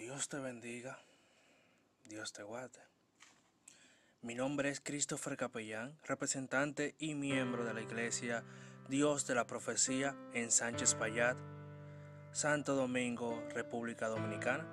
[0.00, 0.98] Dios te bendiga,
[2.04, 2.80] Dios te guarde.
[4.22, 8.42] Mi nombre es Christopher Capellán, representante y miembro de la Iglesia
[8.88, 11.36] Dios de la Profecía en Sánchez Payat,
[12.32, 14.66] Santo Domingo, República Dominicana.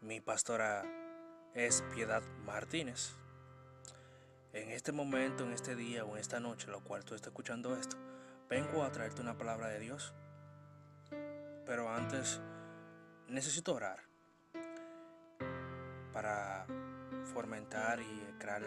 [0.00, 0.82] Mi pastora
[1.54, 3.12] es Piedad Martínez.
[4.52, 7.76] En este momento, en este día o en esta noche, lo cual tú estás escuchando
[7.76, 7.96] esto,
[8.48, 10.14] vengo a traerte una palabra de Dios.
[11.64, 12.40] Pero antes
[13.30, 14.00] necesito orar
[16.12, 16.66] para
[17.32, 18.62] fomentar y crear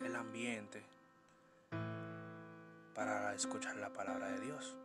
[0.00, 0.84] el ambiente
[2.94, 4.76] para escuchar la palabra de Dios.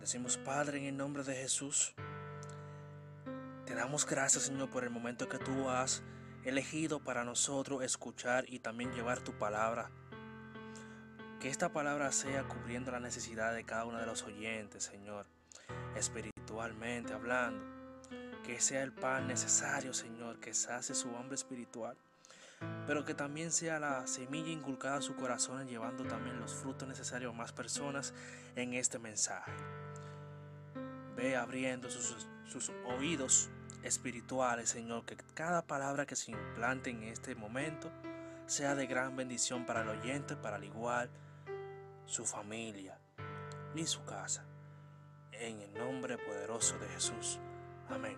[0.00, 1.94] Decimos, Padre, en el nombre de Jesús,
[3.64, 6.02] te damos gracias, Señor, por el momento que tú has
[6.44, 9.90] elegido para nosotros escuchar y también llevar tu palabra.
[11.40, 15.26] Que esta palabra sea cubriendo la necesidad de cada uno de los oyentes, Señor,
[15.96, 17.64] espiritualmente hablando.
[18.44, 21.96] Que sea el pan necesario, Señor, que sacie su hambre espiritual.
[22.86, 27.34] Pero que también sea la semilla inculcada a su corazón, llevando también los frutos necesarios
[27.34, 28.14] a más personas
[28.54, 29.52] en este mensaje.
[31.16, 33.50] Ve abriendo sus, sus oídos
[33.82, 37.90] espirituales, Señor, que cada palabra que se implante en este momento
[38.46, 41.10] sea de gran bendición para el oyente, para al igual
[42.06, 42.98] su familia
[43.74, 44.44] y su casa.
[45.32, 47.38] En el nombre poderoso de Jesús.
[47.88, 48.16] Amén.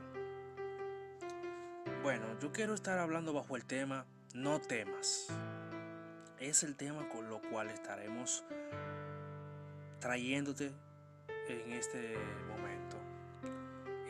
[2.02, 5.28] Bueno, yo quiero estar hablando bajo el tema No temas.
[6.38, 8.44] Es el tema con lo cual estaremos
[10.00, 10.72] trayéndote
[11.48, 12.98] en este momento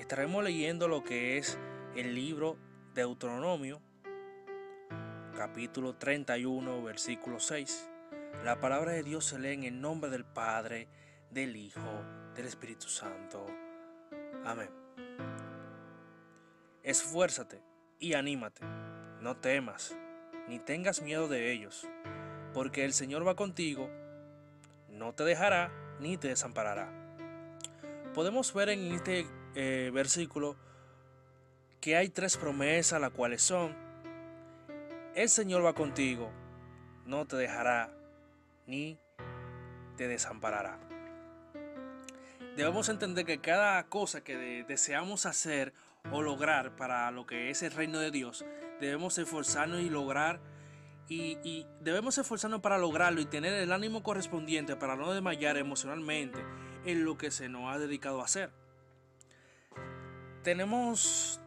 [0.08, 1.58] estaremos leyendo lo que es
[1.94, 2.56] el libro
[2.94, 3.78] de Deuteronomio,
[5.36, 7.90] capítulo 31, versículo 6.
[8.42, 10.88] La palabra de Dios se lee en el nombre del Padre,
[11.30, 13.46] del Hijo, del Espíritu Santo.
[14.44, 14.70] Amén.
[16.82, 17.62] Esfuérzate
[17.98, 18.64] y anímate,
[19.20, 19.96] no temas,
[20.48, 21.86] ni tengas miedo de ellos,
[22.54, 23.90] porque el Señor va contigo,
[24.88, 26.90] no te dejará ni te desamparará.
[28.14, 30.56] Podemos ver en este eh, versículo
[31.80, 33.76] que hay tres promesas, las cuales son,
[35.14, 36.30] el Señor va contigo,
[37.04, 37.92] no te dejará
[38.66, 38.98] ni
[39.96, 40.87] te desamparará.
[42.58, 45.72] Debemos entender que cada cosa que deseamos hacer
[46.10, 48.44] o lograr para lo que es el reino de Dios,
[48.80, 50.40] debemos esforzarnos y lograr
[51.08, 56.44] y, y, debemos esforzarnos para lograrlo y tener el ánimo correspondiente para no desmayar emocionalmente
[56.84, 58.50] en lo que se nos ha dedicado a hacer
[60.42, 61.40] tenemos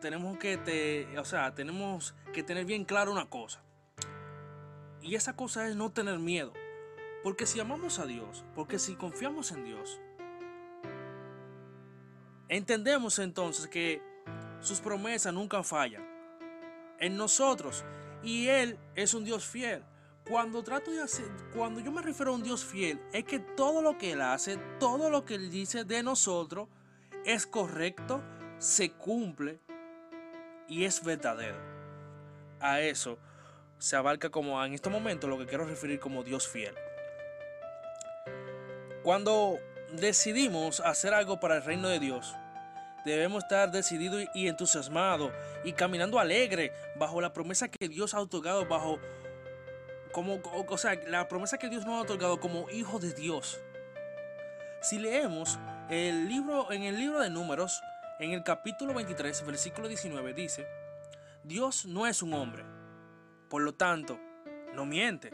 [0.00, 3.62] tenemos que te, o sea, tenemos que tener bien claro una cosa.
[5.02, 6.52] Y esa cosa es no tener miedo.
[7.24, 9.98] Porque si amamos a Dios, porque si confiamos en Dios,
[12.50, 14.02] entendemos entonces que
[14.60, 16.06] sus promesas nunca fallan
[17.00, 17.82] en nosotros
[18.22, 19.82] y él es un Dios fiel.
[20.28, 23.80] Cuando trato de hacer, cuando yo me refiero a un Dios fiel, es que todo
[23.80, 26.68] lo que él hace, todo lo que él dice de nosotros
[27.24, 28.22] es correcto,
[28.58, 29.60] se cumple
[30.68, 31.56] y es verdadero.
[32.60, 33.18] A eso
[33.78, 36.74] se abarca como en este momento lo que quiero referir como Dios fiel.
[39.04, 39.60] Cuando
[39.92, 42.34] decidimos hacer algo para el reino de Dios,
[43.04, 45.30] debemos estar decididos y entusiasmados
[45.62, 48.98] y caminando alegre bajo la promesa que Dios ha otorgado bajo
[50.10, 53.60] como o sea, la promesa que Dios nos ha otorgado como hijo de Dios.
[54.80, 55.58] Si leemos
[55.90, 57.82] el libro, en el libro de Números,
[58.20, 60.66] en el capítulo 23, versículo 19, dice,
[61.42, 62.64] Dios no es un hombre,
[63.50, 64.18] por lo tanto,
[64.74, 65.30] no miente.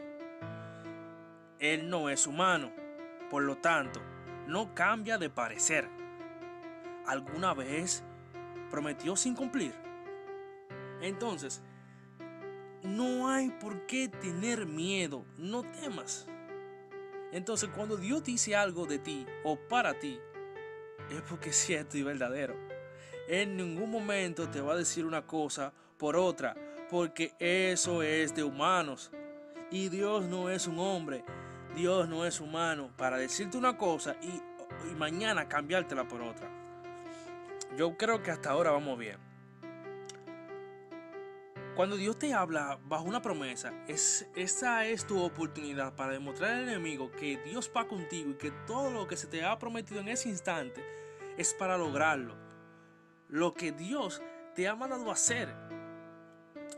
[1.59, 2.73] Él no es humano,
[3.31, 4.01] por lo tanto,
[4.45, 5.87] no cambia de parecer.
[7.07, 8.03] ¿Alguna vez
[8.69, 9.73] prometió sin cumplir?
[11.01, 11.61] Entonces,
[12.83, 16.27] no hay por qué tener miedo, no temas.
[17.31, 20.19] Entonces, cuando Dios dice algo de ti o para ti,
[21.09, 22.55] es porque es cierto y verdadero.
[23.29, 26.53] En ningún momento te va a decir una cosa por otra,
[26.89, 29.09] porque eso es de humanos.
[29.71, 31.23] Y Dios no es un hombre,
[31.75, 34.41] Dios no es humano para decirte una cosa y,
[34.95, 36.49] mañana cambiártela por otra.
[37.77, 39.17] Yo creo que hasta ahora vamos bien.
[41.75, 46.67] Cuando Dios te habla bajo una promesa, es, esa es tu oportunidad para demostrar al
[46.67, 50.09] enemigo que Dios va contigo y que todo lo que se te ha prometido en
[50.09, 50.83] ese instante
[51.37, 52.35] es para lograrlo.
[53.29, 54.21] Lo que Dios
[54.53, 55.53] te ha mandado a hacer.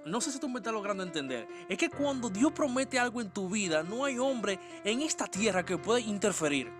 [0.06, 1.48] No sé si tú me estás logrando entender.
[1.70, 5.64] Es que cuando Dios promete algo en tu vida, no hay hombre en esta tierra
[5.64, 6.72] que pueda interferir.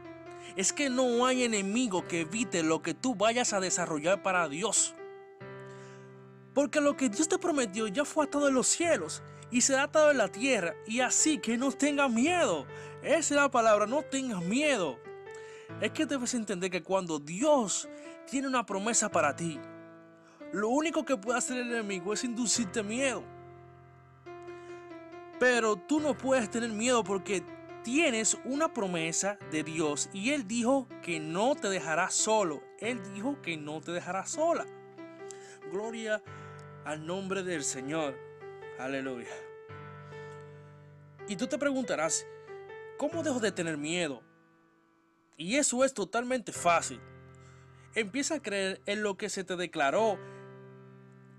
[0.56, 4.94] es que no hay enemigo que evite lo que tú vayas a desarrollar para Dios.
[6.54, 10.12] Porque lo que Dios te prometió ya fue atado en los cielos y será atado
[10.12, 10.76] en la tierra.
[10.86, 12.68] Y así que no tengas miedo.
[13.02, 15.00] Esa es la palabra, no tengas miedo.
[15.82, 17.88] Es que debes entender que cuando Dios
[18.30, 19.60] tiene una promesa para ti,
[20.54, 23.24] lo único que puede hacer el enemigo es inducirte miedo.
[25.40, 27.44] Pero tú no puedes tener miedo porque
[27.84, 32.62] tienes una promesa de Dios y Él dijo que no te dejará solo.
[32.80, 34.66] Él dijo que no te dejará sola.
[35.72, 36.22] Gloria
[36.86, 38.16] al nombre del Señor.
[38.78, 39.34] Aleluya.
[41.28, 42.28] Y tú te preguntarás,
[43.00, 44.22] ¿cómo dejo de tener miedo?
[45.36, 47.02] Y eso es totalmente fácil.
[47.96, 50.20] Empieza a creer en lo que se te declaró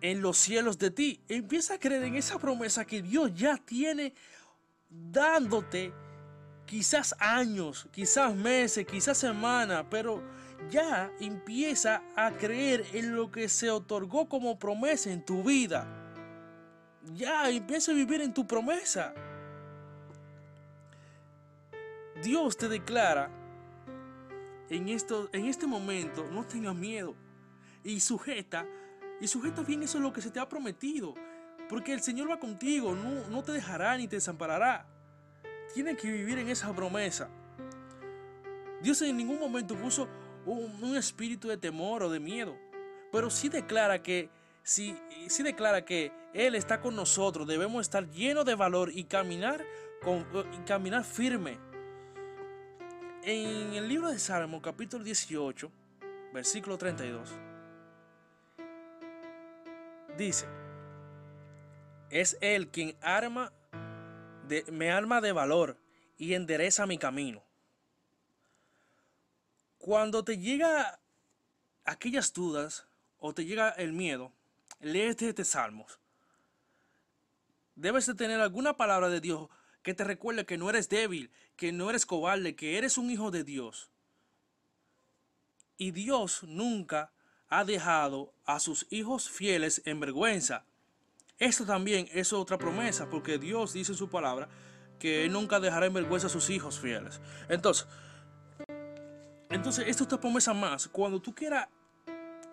[0.01, 1.21] en los cielos de ti.
[1.29, 4.15] Empieza a creer en esa promesa que Dios ya tiene
[4.89, 5.93] dándote
[6.67, 10.23] quizás años, quizás meses, quizás semanas, pero
[10.71, 15.87] ya empieza a creer en lo que se otorgó como promesa en tu vida.
[17.15, 19.15] Ya empieza a vivir en tu promesa.
[22.23, 23.31] Dios te declara
[24.71, 27.15] en, esto, en este momento, no tengas miedo
[27.83, 28.67] y sujeta
[29.21, 31.15] y sujeta bien eso es lo que se te ha prometido.
[31.69, 34.87] Porque el Señor va contigo, no, no te dejará ni te desamparará.
[35.73, 37.29] Tienes que vivir en esa promesa.
[38.83, 40.09] Dios en ningún momento puso
[40.45, 42.57] un, espíritu de temor o de miedo.
[43.11, 44.29] Pero sí declara que
[44.63, 44.97] sí,
[45.29, 47.47] sí declara que Él está con nosotros.
[47.47, 49.65] Debemos estar llenos de valor y caminar,
[50.03, 51.59] con, y caminar firme.
[53.23, 55.73] En el libro de Salmo, capítulo 18,
[56.35, 57.54] versículo 32
[60.17, 60.47] dice,
[62.11, 63.53] es Él quien arma
[64.71, 65.79] me arma de valor
[66.19, 67.43] y endereza mi camino.
[69.79, 71.01] Cuando te llega
[71.85, 72.87] aquellas dudas
[73.19, 74.33] o te llega el miedo,
[74.81, 75.99] léete este salmos.
[77.75, 79.49] Debes de tener alguna palabra de Dios
[79.83, 83.31] que te recuerde que no eres débil, que no eres cobarde, que eres un hijo
[83.31, 83.91] de Dios.
[85.77, 87.13] Y Dios nunca
[87.59, 90.65] ha dejado a sus hijos fieles en vergüenza.
[91.39, 94.49] Esto también es otra promesa, porque Dios dice en su palabra
[94.99, 97.21] que nunca dejará en vergüenza a sus hijos fieles.
[97.49, 97.87] Entonces,
[99.51, 100.89] entonces esto es otra promesa más.
[100.89, 101.69] Cuando tú quieras,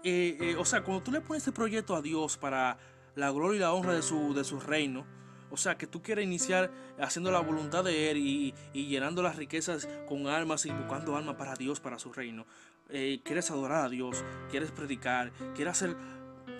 [0.04, 2.78] eh, eh, o sea, cuando tú le pones este proyecto a Dios para
[3.16, 5.06] la gloria y la honra de su, de su reino,
[5.52, 9.36] o sea, que tú quieres iniciar haciendo la voluntad de Él y, y, llenando las
[9.36, 12.46] riquezas con almas y buscando almas para Dios, para su reino.
[12.90, 15.96] Eh, quieres adorar a Dios, quieres predicar, quieres hacer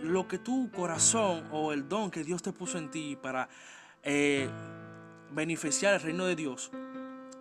[0.02, 3.50] lo que tu corazón o el don que Dios te puso en ti para
[4.04, 4.50] eh,
[5.32, 6.72] beneficiar el reino de Dios.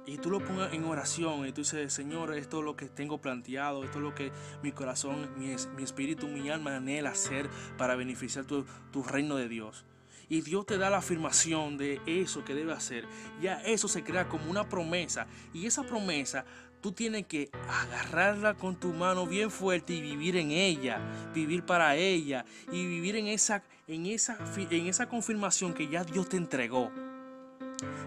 [0.06, 3.20] Y tú lo pongas en oración y tú dices, Señor, esto es lo que tengo
[3.20, 4.32] planteado, esto es lo que
[4.62, 9.48] mi corazón, mi, mi espíritu, mi alma anhela hacer para beneficiar tu, tu reino de
[9.48, 9.84] Dios
[10.30, 13.04] y Dios te da la afirmación de eso que debe hacer,
[13.42, 16.46] ya eso se crea como una promesa y esa promesa
[16.80, 20.98] Tú tienes que agarrarla con tu mano bien fuerte y vivir en ella,
[21.34, 26.30] vivir para ella y vivir en esa, en esa, en esa confirmación que ya Dios
[26.30, 26.90] te entregó.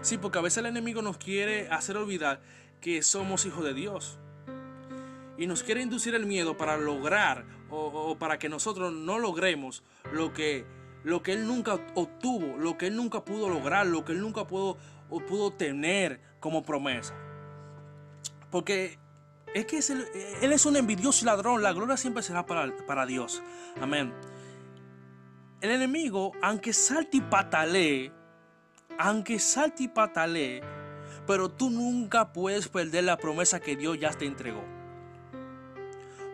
[0.02, 2.42] Sí, porque a veces el enemigo nos quiere hacer olvidar
[2.80, 4.18] que somos hijos de Dios.
[5.38, 10.32] Y nos quiere inducir el miedo para lograr o, para que nosotros no logremos lo
[10.32, 10.66] que,
[11.04, 14.46] lo que Él nunca obtuvo, lo que Él nunca pudo lograr, lo que Él nunca
[14.46, 14.78] pudo,
[15.28, 17.14] pudo tener como promesa.
[18.50, 18.98] Porque
[19.54, 19.80] es que
[20.40, 21.62] Él es un envidioso ladrón.
[21.62, 23.42] La gloria siempre será para, para Dios.
[23.80, 24.12] Amén.
[25.60, 28.10] El enemigo, aunque salte y patalee,
[28.98, 30.62] aunque salte y patalee,
[31.26, 34.64] pero tú nunca puedes perder la promesa que Dios ya te entregó.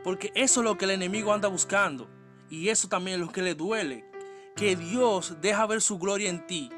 [0.03, 2.09] Porque eso es lo que el enemigo anda buscando.
[2.49, 4.10] Y eso también es lo que le duele.
[4.57, 6.71] Que Dios deja ver su gloria en ti.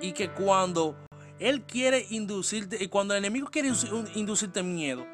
[0.00, 0.96] Y que cuando
[1.38, 3.70] él quiere inducirte, y cuando el enemigo quiere
[4.14, 5.06] inducirte miedo,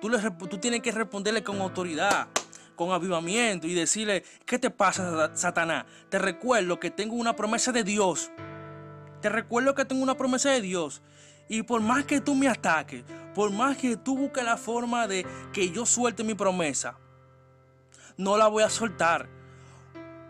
[0.00, 2.28] tú, le, tú tienes que responderle con autoridad,
[2.76, 5.84] con avivamiento y decirle, ¿qué te pasa, Satanás?
[6.08, 8.30] Te recuerdo que tengo una promesa de Dios.
[9.20, 11.02] Te recuerdo que tengo una promesa de Dios.
[11.48, 13.04] Y por más que tú me ataques,
[13.34, 16.98] por más que tú busques la forma de que yo suelte mi promesa,
[18.16, 19.28] no la voy a soltar.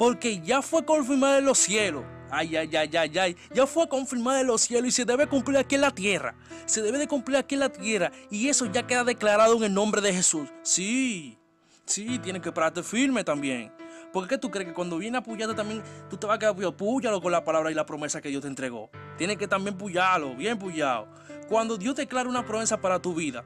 [0.02, 3.36] Porque ya fue confirmada en los cielos Ay, ay, ay, ay, ay.
[3.54, 6.34] Ya fue confirmado en los cielos y se debe cumplir aquí en la tierra.
[6.66, 8.10] Se debe de cumplir aquí en la tierra.
[8.28, 10.48] Y eso ya queda declarado en el nombre de Jesús.
[10.62, 11.38] Sí,
[11.84, 13.72] sí, tienes que pararte firme también.
[14.12, 16.56] Porque ¿qué tú crees que cuando viene a apoyarte también tú te vas a quedar
[16.74, 18.90] puyalo con la palabra y la promesa que Dios te entregó?
[19.16, 21.06] Tienes que también puyarlo, bien puyado.
[21.48, 23.44] Cuando Dios declara una promesa para tu vida,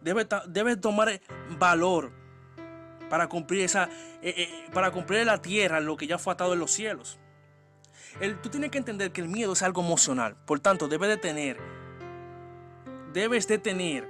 [0.00, 1.20] debe, debe tomar
[1.58, 2.21] valor
[3.12, 3.90] para cumplir esa,
[4.22, 7.18] eh, eh, para cumplir la tierra lo que ya fue atado en los cielos.
[8.22, 11.18] El, tú tienes que entender que el miedo es algo emocional, por tanto debes de
[11.18, 11.58] tener,
[13.12, 14.08] debes de tener,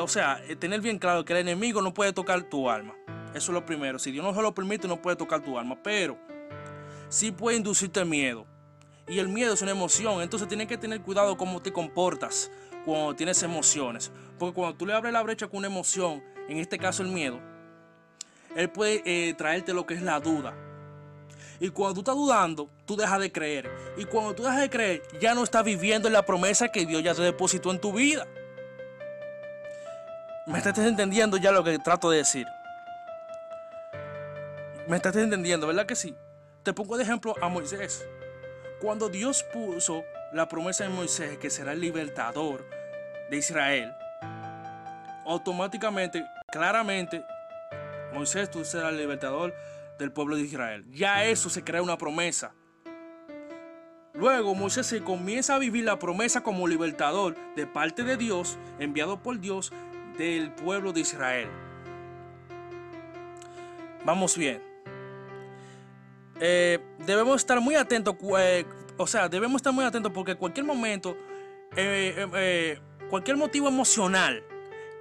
[0.00, 2.94] o sea, eh, tener bien claro que el enemigo no puede tocar tu alma.
[3.34, 3.98] Eso es lo primero.
[3.98, 6.16] Si Dios no se lo permite, no puede tocar tu alma, pero
[7.10, 8.46] sí puede inducirte miedo.
[9.06, 12.50] Y el miedo es una emoción, entonces tienes que tener cuidado cómo te comportas
[12.86, 14.10] cuando tienes emociones.
[14.38, 17.38] Porque cuando tú le abres la brecha con una emoción, en este caso el miedo,
[18.56, 20.54] él puede eh, traerte lo que es la duda.
[21.60, 23.70] Y cuando tú estás dudando, tú dejas de creer.
[23.96, 27.02] Y cuando tú dejas de creer, ya no estás viviendo en la promesa que Dios
[27.02, 28.26] ya te depositó en tu vida.
[30.46, 32.46] ¿Me estás entendiendo ya lo que trato de decir?
[34.86, 36.14] ¿Me estás entendiendo, verdad que sí?
[36.62, 38.06] Te pongo de ejemplo a Moisés.
[38.80, 42.64] Cuando Dios puso la promesa en Moisés que será el libertador
[43.30, 43.92] de Israel,
[45.26, 47.24] automáticamente, claramente,
[48.16, 49.54] Moisés, tú serás el libertador
[49.98, 50.86] del pueblo de Israel.
[50.90, 52.54] Ya eso se crea una promesa.
[54.14, 59.22] Luego Moisés se comienza a vivir la promesa como libertador de parte de Dios, enviado
[59.22, 59.70] por Dios
[60.16, 61.48] del pueblo de Israel.
[64.06, 64.62] Vamos bien.
[66.40, 68.64] Eh, debemos estar muy atentos, eh,
[68.96, 71.18] o sea, debemos estar muy atentos porque cualquier momento,
[71.76, 72.80] eh,
[73.10, 74.42] cualquier motivo emocional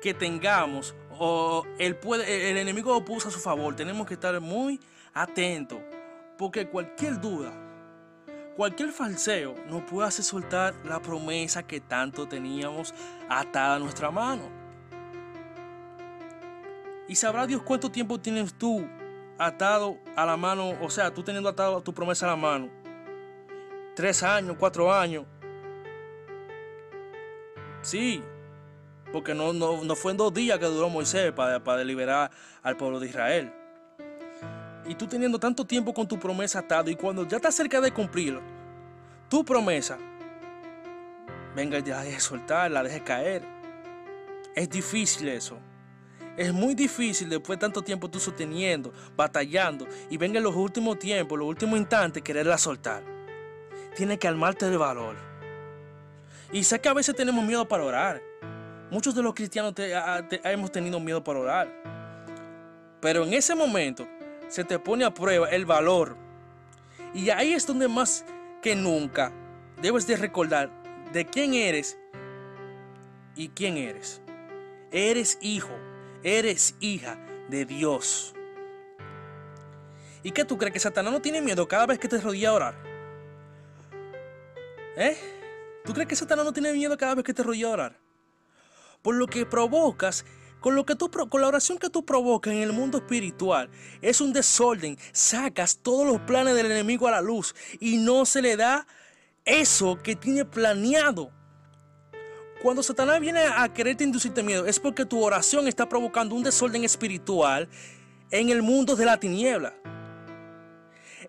[0.02, 3.76] que tengamos o el, puede, el enemigo lo puso a su favor.
[3.76, 4.80] Tenemos que estar muy
[5.14, 5.80] atentos.
[6.38, 7.54] Porque cualquier duda,
[8.58, 12.94] cualquier falseo nos puede hacer soltar la promesa que tanto teníamos
[13.30, 14.50] atada a nuestra mano.
[17.08, 18.86] Y sabrá Dios cuánto tiempo tienes tú
[19.38, 22.70] atado a la mano, o sea, tú teniendo atado tu promesa a la mano.
[23.96, 25.26] Tres años, cuatro años.
[27.82, 28.24] Sí,
[29.16, 32.30] porque no, no, fue en dos días que duró Moisés para, para liberar
[32.62, 33.50] al pueblo de Israel.
[34.86, 37.92] Y tú teniendo tanto tiempo con tu promesa atado y cuando ya estás cerca de
[37.92, 38.38] cumplir
[39.30, 39.98] tu promesa,
[41.56, 43.42] venga, ya deje soltar, la deje caer.
[44.54, 45.60] Es difícil eso.
[46.36, 51.00] Es muy difícil después de tanto tiempo tú sosteniendo, batallando y venga en los últimos
[51.00, 53.02] tiempos, los últimos instantes, quererla soltar.
[53.96, 55.16] Tienes que armarte de valor.
[56.52, 58.35] Y sé que a veces tenemos miedo para orar.
[58.92, 59.74] Muchos de los cristianos
[60.44, 61.68] hemos tenido miedo para orar.
[63.02, 64.08] Pero en ese momento
[64.48, 66.16] se te pone a prueba el valor.
[67.14, 68.26] Y ahí es donde más
[68.62, 69.32] que nunca
[69.82, 70.70] debes de recordar
[71.12, 71.98] de quién eres
[73.36, 74.22] y quién eres.
[74.92, 75.74] Eres hijo,
[76.24, 77.18] eres hija
[77.50, 78.34] de Dios.
[80.24, 82.54] ¿Y qué tú crees que Satanás no tiene miedo cada vez que te rodilla a
[82.54, 82.76] orar?
[84.96, 85.18] ¿Eh?
[85.84, 88.05] ¿Tú crees que Satanás no tiene miedo cada vez que te rodilla a orar?
[89.06, 90.26] Por lo que provocas
[90.60, 93.70] con, lo que tú, con la oración que tú provocas en el mundo espiritual
[94.02, 94.98] es un desorden.
[95.12, 98.88] Sacas todos los planes del enemigo a la luz y no se le da
[99.46, 101.30] eso que tiene planeado.
[102.64, 106.84] Cuando Satanás viene a quererte inducirte miedo es porque tu oración está provocando un desorden
[106.84, 107.70] espiritual
[108.32, 109.76] en el mundo de la tiniebla.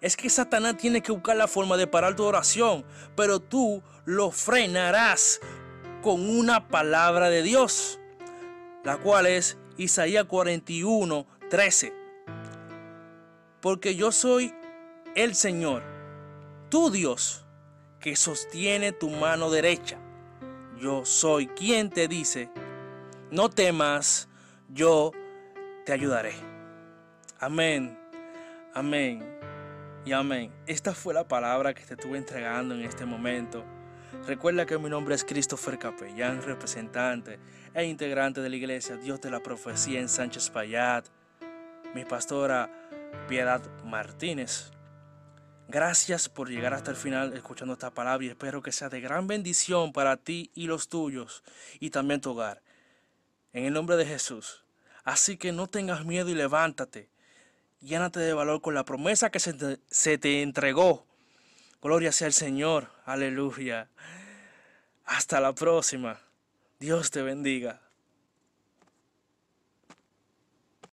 [0.00, 4.30] Es que Satanás tiene que buscar la forma de parar tu oración, pero tú lo
[4.30, 5.40] frenarás
[6.02, 8.00] con una palabra de Dios,
[8.84, 11.92] la cual es Isaías 41, 13.
[13.60, 14.54] Porque yo soy
[15.14, 15.82] el Señor,
[16.68, 17.44] tu Dios,
[18.00, 19.98] que sostiene tu mano derecha.
[20.78, 22.50] Yo soy quien te dice,
[23.30, 24.28] no temas,
[24.68, 25.12] yo
[25.84, 26.34] te ayudaré.
[27.40, 27.98] Amén,
[28.74, 29.38] amén
[30.04, 30.52] y amén.
[30.66, 33.64] Esta fue la palabra que te estuve entregando en este momento.
[34.26, 37.38] Recuerda que mi nombre es Christopher Capellán, representante
[37.74, 41.06] e integrante de la iglesia Dios de la Profecía en Sánchez Payat,
[41.94, 42.70] mi pastora
[43.28, 44.70] Piedad Martínez.
[45.68, 49.26] Gracias por llegar hasta el final escuchando esta palabra y espero que sea de gran
[49.26, 51.42] bendición para ti y los tuyos
[51.80, 52.62] y también tu hogar.
[53.52, 54.64] En el nombre de Jesús.
[55.04, 57.08] Así que no tengas miedo y levántate.
[57.80, 61.05] Llénate de valor con la promesa que se te, se te entregó
[61.86, 62.90] Gloria sea el Señor.
[63.04, 63.88] Aleluya.
[65.04, 66.20] Hasta la próxima.
[66.80, 67.85] Dios te bendiga.